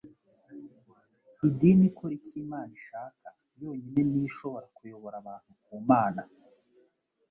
[1.47, 3.27] Idini ikora icyo Imana ishaka
[3.61, 6.21] yonyine ni yo ishobora kuyobora abantu ku Mana.